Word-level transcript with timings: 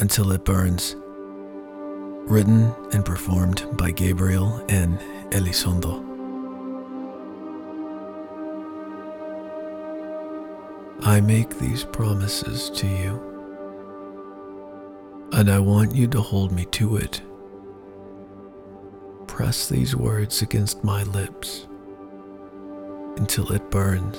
Until 0.00 0.32
It 0.32 0.46
Burns. 0.46 0.96
Written 2.26 2.74
and 2.92 3.04
performed 3.04 3.66
by 3.76 3.90
Gabriel 3.90 4.64
N. 4.70 4.98
Elizondo. 5.28 6.02
I 11.02 11.20
make 11.20 11.58
these 11.58 11.84
promises 11.84 12.70
to 12.70 12.86
you, 12.86 13.20
and 15.32 15.50
I 15.50 15.58
want 15.58 15.94
you 15.94 16.08
to 16.08 16.20
hold 16.22 16.50
me 16.50 16.64
to 16.66 16.96
it. 16.96 17.20
Press 19.26 19.68
these 19.68 19.94
words 19.94 20.40
against 20.40 20.82
my 20.82 21.02
lips 21.02 21.66
until 23.18 23.52
it 23.52 23.70
burns, 23.70 24.16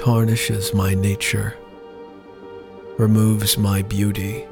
tarnishes 0.00 0.72
my 0.72 0.94
nature, 0.94 1.56
removes 2.98 3.56
my 3.56 3.80
beauty, 3.82 4.44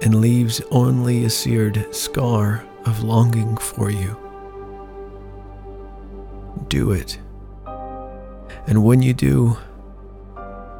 and 0.00 0.20
leaves 0.20 0.60
only 0.70 1.24
a 1.24 1.30
seared 1.30 1.94
scar 1.94 2.64
of 2.86 3.04
longing 3.04 3.56
for 3.58 3.90
you. 3.90 4.16
Do 6.68 6.92
it. 6.92 7.18
And 8.66 8.82
when 8.82 9.02
you 9.02 9.12
do, 9.12 9.58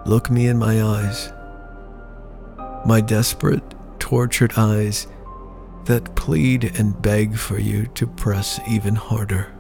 look 0.07 0.31
me 0.31 0.49
in 0.49 0.59
my 0.59 0.83
eyes, 0.83 1.33
my 2.87 3.01
desperate, 3.01 3.63
tortured 3.99 4.55
eyes 4.57 5.07
that 5.85 6.15
plead 6.15 6.65
and 6.79 7.01
beg 7.03 7.37
for 7.37 7.59
you 7.59 7.87
to 7.95 8.07
press 8.07 8.61
even 8.69 8.95
harder. 8.95 9.53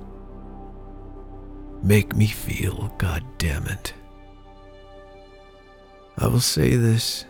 Make 1.82 2.14
me 2.16 2.26
feel, 2.26 2.94
God 2.98 3.22
damn 3.38 3.66
it. 3.66 3.92
I 6.18 6.26
will 6.26 6.40
say 6.40 6.76
this, 6.76 7.24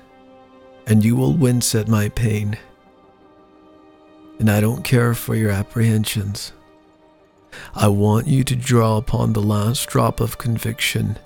and 0.87 1.05
you 1.05 1.17
will 1.17 1.35
wince 1.35 1.75
at 1.75 1.89
my 1.89 2.09
pain. 2.09 2.59
And 4.39 4.51
I 4.51 4.61
don't 4.61 4.83
care 4.83 5.15
for 5.15 5.35
your 5.35 5.51
apprehensions. 5.51 6.53
I 7.75 7.89
want 7.89 8.27
you 8.27 8.45
to 8.45 8.57
draw 8.57 8.97
upon 8.97 9.33
the 9.33 9.43
last 9.43 9.89
drop 9.89 10.21
of 10.21 10.39
conviction 10.39 11.19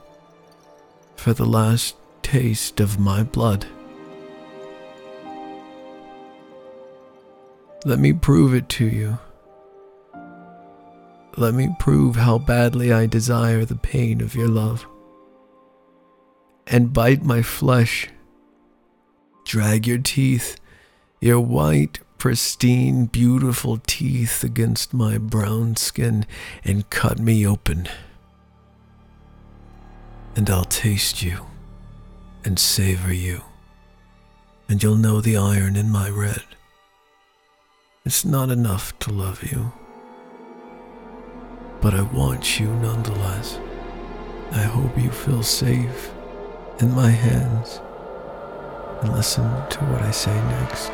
for 1.16 1.32
the 1.32 1.46
last 1.46 1.96
taste 2.22 2.80
of 2.80 2.98
my 2.98 3.22
blood. 3.22 3.66
Let 7.84 7.98
me 7.98 8.12
prove 8.12 8.54
it 8.54 8.68
to 8.70 8.86
you. 8.86 9.18
Let 11.36 11.54
me 11.54 11.74
prove 11.78 12.16
how 12.16 12.38
badly 12.38 12.92
I 12.92 13.06
desire 13.06 13.64
the 13.64 13.76
pain 13.76 14.20
of 14.20 14.34
your 14.34 14.48
love. 14.48 14.86
And 16.66 16.92
bite 16.92 17.22
my 17.22 17.42
flesh. 17.42 18.08
Drag 19.44 19.86
your 19.86 19.98
teeth, 19.98 20.58
your 21.20 21.38
white, 21.38 22.00
pristine, 22.18 23.06
beautiful 23.06 23.78
teeth 23.86 24.42
against 24.42 24.92
my 24.92 25.16
brown 25.16 25.76
skin 25.76 26.26
and 26.64 26.90
cut 26.90 27.20
me 27.20 27.46
open. 27.46 27.88
And 30.34 30.50
I'll 30.50 30.64
taste 30.64 31.22
you 31.22 31.46
and 32.44 32.58
savor 32.58 33.12
you, 33.12 33.42
and 34.68 34.82
you'll 34.82 34.96
know 34.96 35.20
the 35.20 35.36
iron 35.36 35.76
in 35.76 35.88
my 35.88 36.10
red. 36.10 36.42
It's 38.04 38.24
not 38.24 38.50
enough 38.50 38.98
to 39.00 39.12
love 39.12 39.42
you, 39.44 39.72
but 41.80 41.94
I 41.94 42.02
want 42.02 42.58
you 42.58 42.66
nonetheless. 42.66 43.58
I 44.50 44.62
hope 44.62 44.98
you 44.98 45.10
feel 45.10 45.42
safe 45.42 46.12
in 46.80 46.94
my 46.94 47.10
hands 47.10 47.80
and 49.02 49.12
listen 49.14 49.44
to 49.68 49.78
what 49.86 50.02
I 50.02 50.10
say 50.10 50.34
next. 50.34 50.92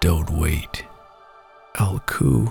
Don't 0.00 0.30
wait. 0.30 0.84
I'll 1.76 2.00
coo 2.00 2.48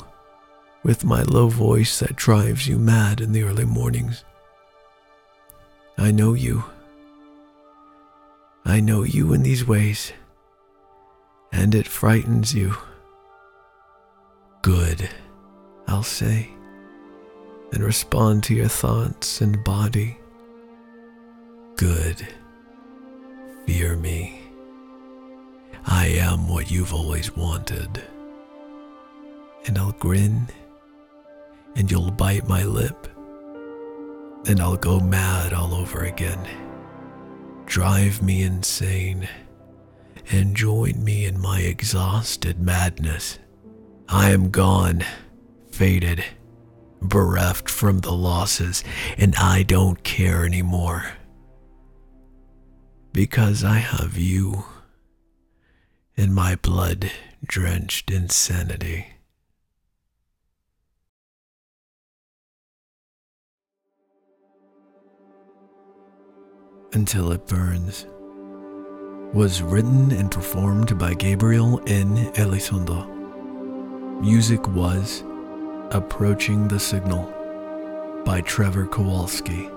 with 0.83 1.05
my 1.05 1.23
low 1.23 1.47
voice 1.47 1.99
that 1.99 2.15
drives 2.15 2.67
you 2.67 2.77
mad 2.77 3.21
in 3.21 3.31
the 3.31 3.43
early 3.43 3.65
mornings. 3.65 4.23
I 5.97 6.11
know 6.11 6.33
you. 6.33 6.65
I 8.65 8.79
know 8.79 9.03
you 9.03 9.33
in 9.33 9.43
these 9.43 9.67
ways, 9.67 10.13
and 11.51 11.75
it 11.75 11.87
frightens 11.87 12.53
you. 12.53 12.75
Good, 14.61 15.09
I'll 15.87 16.03
say, 16.03 16.49
and 17.71 17.83
respond 17.83 18.43
to 18.45 18.55
your 18.55 18.69
thoughts 18.69 19.41
and 19.41 19.63
body. 19.63 20.17
Good. 21.75 22.27
Fear 23.65 23.95
me. 23.95 24.39
I 25.85 26.07
am 26.07 26.47
what 26.47 26.69
you've 26.69 26.93
always 26.93 27.35
wanted. 27.35 28.01
And 29.65 29.77
I'll 29.77 29.93
grin, 29.93 30.47
and 31.75 31.89
you'll 31.89 32.11
bite 32.11 32.47
my 32.47 32.63
lip, 32.63 33.07
and 34.45 34.59
I'll 34.59 34.77
go 34.77 34.99
mad 34.99 35.53
all 35.53 35.73
over 35.73 36.03
again. 36.03 36.47
Drive 37.65 38.21
me 38.21 38.43
insane, 38.43 39.27
and 40.31 40.55
join 40.55 41.03
me 41.03 41.25
in 41.25 41.39
my 41.39 41.61
exhausted 41.61 42.59
madness. 42.59 43.39
I 44.09 44.29
am 44.31 44.51
gone, 44.51 45.03
faded, 45.71 46.23
bereft 47.01 47.69
from 47.69 47.99
the 47.99 48.11
losses, 48.11 48.83
and 49.17 49.35
I 49.37 49.63
don't 49.63 50.03
care 50.03 50.45
anymore. 50.45 51.13
Because 53.13 53.63
I 53.63 53.75
have 53.77 54.17
you 54.17 54.65
in 56.15 56.33
my 56.33 56.55
blood 56.55 57.11
drenched 57.45 58.09
insanity. 58.09 59.05
Until 66.93 67.31
It 67.31 67.45
Burns 67.45 68.07
was 69.31 69.61
written 69.61 70.11
and 70.11 70.31
performed 70.31 70.97
by 70.97 71.13
Gabriel 71.13 71.83
N. 71.85 72.31
Elizondo. 72.33 73.07
Music 74.21 74.67
was 74.69 75.23
Approaching 75.91 76.67
the 76.67 76.79
Signal 76.79 77.31
by 78.25 78.41
Trevor 78.41 78.87
Kowalski. 78.87 79.69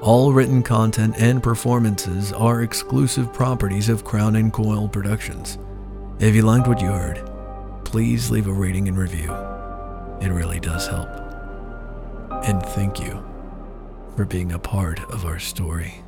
All 0.00 0.32
written 0.32 0.62
content 0.62 1.14
and 1.18 1.42
performances 1.42 2.32
are 2.32 2.62
exclusive 2.62 3.32
properties 3.32 3.88
of 3.88 4.04
Crown 4.04 4.36
and 4.36 4.52
Coil 4.52 4.88
Productions. 4.88 5.58
If 6.20 6.34
you 6.34 6.42
liked 6.42 6.68
what 6.68 6.80
you 6.80 6.88
heard, 6.88 7.28
please 7.84 8.30
leave 8.30 8.46
a 8.46 8.52
rating 8.52 8.88
and 8.88 8.98
review. 8.98 9.32
It 10.20 10.30
really 10.30 10.60
does 10.60 10.86
help. 10.86 11.23
And 12.46 12.62
thank 12.62 13.00
you 13.00 13.24
for 14.16 14.26
being 14.26 14.52
a 14.52 14.58
part 14.58 15.00
of 15.10 15.24
our 15.24 15.38
story. 15.38 16.04